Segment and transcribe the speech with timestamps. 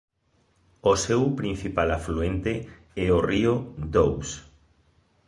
[0.91, 2.53] O seu principal afluente
[3.05, 3.53] é o río
[3.93, 4.29] Doubs.